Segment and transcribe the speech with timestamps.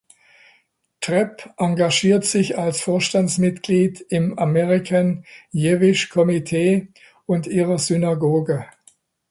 [0.99, 6.87] Trepp engagiert sich als Vorstandsmitglied im American Jewish Committee
[7.27, 8.65] und ihrer Synagoge.